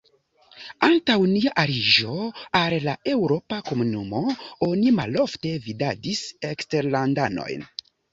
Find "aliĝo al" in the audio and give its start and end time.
1.63-2.75